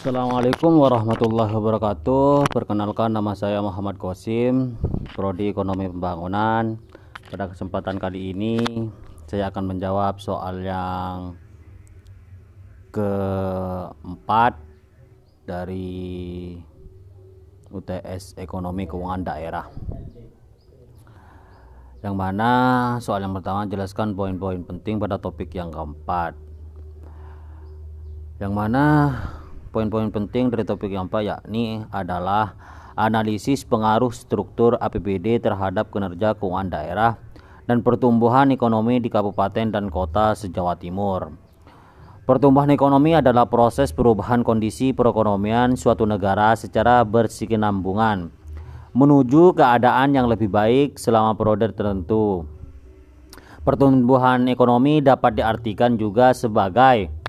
[0.00, 2.48] Assalamualaikum warahmatullahi wabarakatuh.
[2.48, 4.80] Perkenalkan nama saya Muhammad Kosim
[5.12, 6.80] Prodi Ekonomi Pembangunan.
[7.28, 8.64] Pada kesempatan kali ini
[9.28, 11.36] Saya akan menjawab soal yang
[12.96, 14.56] Keempat
[15.44, 16.56] Dari
[17.68, 19.68] UTS Ekonomi Keuangan Daerah.
[22.00, 22.52] Yang mana
[23.04, 26.32] soal yang pertama jelaskan poin-poin penting pada topik yang keempat.
[28.40, 28.84] Yang mana
[29.70, 32.58] poin-poin penting dari topik yang apa yakni adalah
[32.98, 37.12] analisis pengaruh struktur APBD terhadap kinerja keuangan daerah
[37.70, 41.30] dan pertumbuhan ekonomi di kabupaten dan kota se-Jawa Timur.
[42.26, 48.30] Pertumbuhan ekonomi adalah proses perubahan kondisi perekonomian suatu negara secara berkesinambungan
[48.90, 52.46] menuju keadaan yang lebih baik selama periode tertentu.
[53.62, 57.19] Pertumbuhan ekonomi dapat diartikan juga sebagai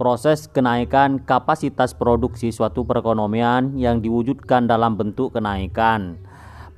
[0.00, 6.16] proses kenaikan kapasitas produksi suatu perekonomian yang diwujudkan dalam bentuk kenaikan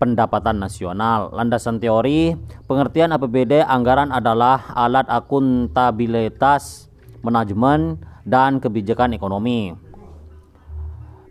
[0.03, 1.31] pendapatan nasional.
[1.31, 2.35] Landasan teori,
[2.67, 6.91] pengertian APBD anggaran adalah alat akuntabilitas,
[7.23, 9.79] manajemen, dan kebijakan ekonomi.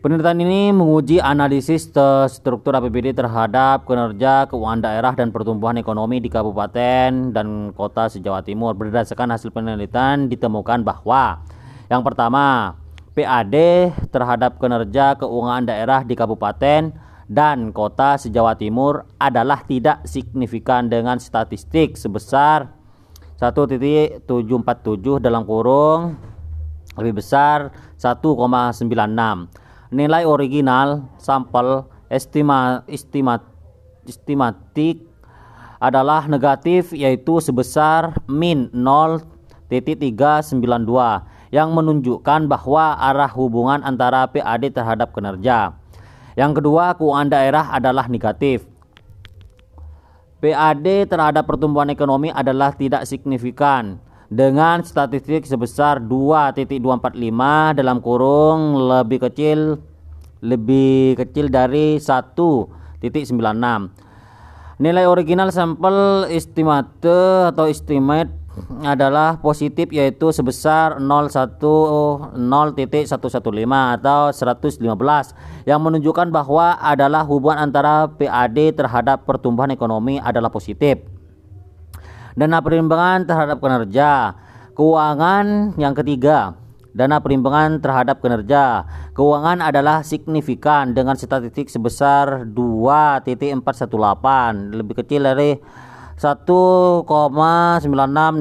[0.01, 1.91] Penelitian ini menguji analisis
[2.31, 8.73] struktur APBD terhadap kinerja keuangan daerah dan pertumbuhan ekonomi di kabupaten dan kota se-Jawa Timur.
[8.73, 11.45] Berdasarkan hasil penelitian ditemukan bahwa
[11.92, 12.80] yang pertama,
[13.11, 13.56] PAD
[14.08, 16.95] terhadap kinerja keuangan daerah di kabupaten
[17.28, 22.72] dan kota se-Jawa Timur adalah tidak signifikan dengan statistik sebesar
[23.44, 24.23] 1.747
[25.19, 26.16] dalam kurung
[26.95, 29.92] lebih besar 1,96.
[29.92, 33.44] Nilai original sampel estima, estima,
[34.08, 35.03] estimatik
[35.84, 45.75] adalah negatif yaitu sebesar min 0.392 yang menunjukkan bahwa arah hubungan antara PAD terhadap kinerja.
[46.39, 48.63] Yang kedua, keuangan daerah adalah negatif.
[50.41, 54.01] PAD terhadap pertumbuhan ekonomi adalah tidak signifikan
[54.31, 59.78] dengan statistik sebesar 2.245 dalam kurung lebih kecil
[60.41, 63.06] lebih kecil dari 1.96.
[64.81, 67.06] Nilai original sampel estimate
[67.53, 68.33] atau estimate
[68.84, 72.35] adalah positif yaitu sebesar 0,115
[73.95, 74.84] atau 115
[75.63, 81.00] yang menunjukkan bahwa adalah hubungan antara PAD terhadap pertumbuhan ekonomi adalah positif.
[82.35, 84.35] Dana perimbangan terhadap kinerja
[84.75, 86.56] keuangan yang ketiga
[86.91, 88.83] dana perimbangan terhadap kinerja
[89.16, 95.56] keuangan adalah signifikan dengan statistik sebesar 2.418 lebih kecil dari
[96.21, 97.09] 1,96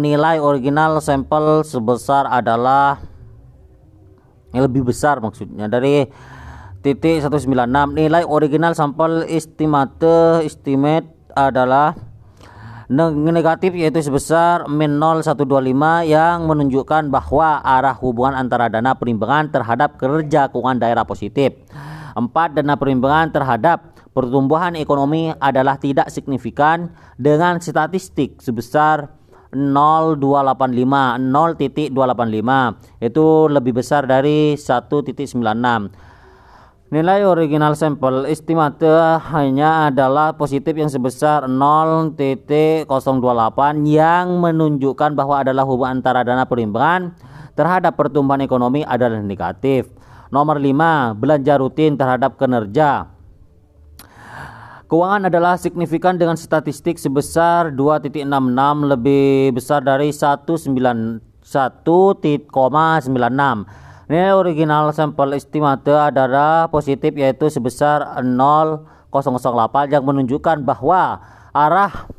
[0.05, 3.01] nilai original sampel sebesar adalah
[4.53, 6.05] yang lebih besar maksudnya dari
[6.85, 7.49] titik 196
[7.97, 11.97] nilai original sampel estimate estimate adalah
[12.93, 15.41] negatif yaitu sebesar min 0125
[16.05, 21.55] yang menunjukkan bahwa arah hubungan antara dana perimbangan terhadap kerja keuangan daerah positif.
[22.19, 29.09] 4 dana perimbangan terhadap pertumbuhan ekonomi adalah tidak signifikan dengan statistik sebesar
[29.57, 30.21] 0,285
[31.33, 35.41] 0.285 itu lebih besar dari 1.96
[36.91, 38.83] Nilai original sampel estimate
[39.31, 42.91] hanya adalah positif yang sebesar 0.028
[43.87, 47.15] yang menunjukkan bahwa adalah hubungan antara dana perimbangan
[47.55, 49.87] terhadap pertumbuhan ekonomi adalah negatif.
[50.35, 53.07] Nomor 5, belanja rutin terhadap kinerja
[54.91, 58.27] Keuangan adalah signifikan dengan statistik sebesar 2.66
[58.91, 61.47] lebih besar dari 191.96.
[64.11, 71.23] Nilai original sampel estimate adalah positif yaitu sebesar 0,008 yang menunjukkan bahwa
[71.55, 72.11] arah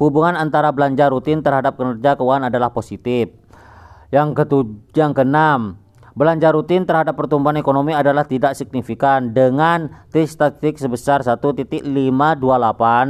[0.00, 3.28] hubungan antara belanja rutin terhadap kinerja keuangan adalah positif.
[4.08, 5.76] Yang ketujuh, yang keenam,
[6.18, 11.86] Belanja rutin terhadap pertumbuhan ekonomi adalah tidak signifikan dengan T statistik sebesar 1.528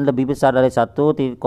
[0.05, 1.41] lebih besar dari 1.96.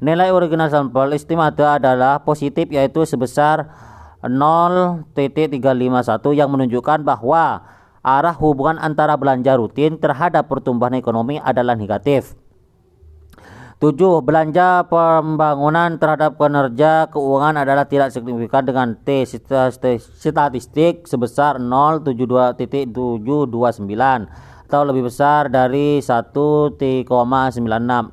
[0.00, 3.68] Nilai original sampel estimate adalah positif yaitu sebesar
[4.24, 5.12] 0.351
[6.32, 7.68] yang menunjukkan bahwa
[8.00, 12.32] arah hubungan antara belanja rutin terhadap pertumbuhan ekonomi adalah negatif.
[13.76, 14.24] 7.
[14.24, 22.88] Belanja pembangunan terhadap kinerja keuangan adalah tidak signifikan dengan T statistik sebesar 0,72.729
[24.64, 27.04] atau lebih besar dari 1,96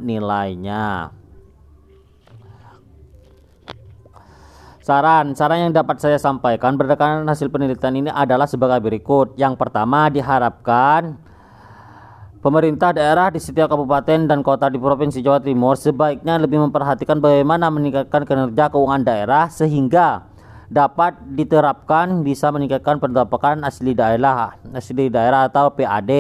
[0.04, 1.16] nilainya.
[4.84, 9.40] Saran, saran yang dapat saya sampaikan berdasarkan hasil penelitian ini adalah sebagai berikut.
[9.40, 11.16] Yang pertama diharapkan
[12.44, 17.72] pemerintah daerah di setiap kabupaten dan kota di Provinsi Jawa Timur sebaiknya lebih memperhatikan bagaimana
[17.72, 20.28] meningkatkan kinerja keuangan daerah sehingga
[20.68, 26.12] dapat diterapkan bisa meningkatkan pendapatan asli daerah asli daerah atau PAD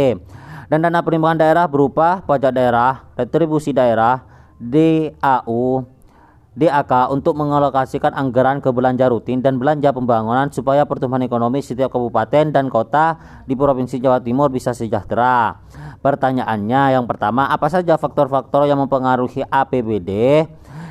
[0.71, 4.23] dan dana penerimaan daerah berupa pajak daerah, retribusi daerah,
[4.57, 5.85] DAU,
[6.53, 12.53] DAK untuk mengalokasikan anggaran ke belanja rutin dan belanja pembangunan supaya pertumbuhan ekonomi setiap kabupaten
[12.53, 13.17] dan kota
[13.49, 15.57] di Provinsi Jawa Timur bisa sejahtera.
[16.03, 20.43] Pertanyaannya yang pertama, apa saja faktor-faktor yang mempengaruhi APBD?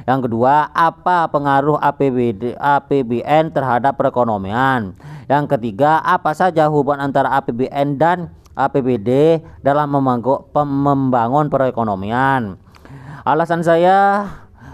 [0.08, 4.96] Yang kedua, apa pengaruh APBD APBN terhadap perekonomian?
[5.28, 12.56] Yang ketiga, apa saja hubungan antara APBN dan APBD dalam membangun perekonomian?
[13.22, 14.26] Alasan saya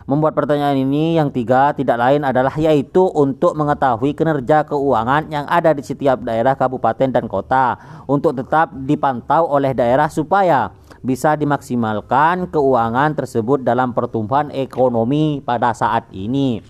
[0.08, 5.76] membuat pertanyaan ini yang tiga tidak lain adalah yaitu untuk mengetahui kinerja keuangan yang ada
[5.76, 7.76] di setiap daerah kabupaten dan kota
[8.08, 10.72] untuk tetap dipantau oleh daerah supaya
[11.04, 16.64] bisa dimaksimalkan keuangan tersebut dalam pertumbuhan ekonomi pada saat ini.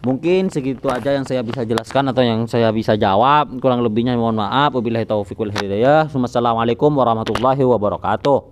[0.00, 3.52] Mungkin segitu aja yang saya bisa jelaskan atau yang saya bisa jawab.
[3.60, 4.72] Kurang lebihnya mohon maaf.
[4.72, 6.08] Wabillahi taufiq wal hidayah.
[6.08, 8.49] Wassalamualaikum warahmatullahi wabarakatuh.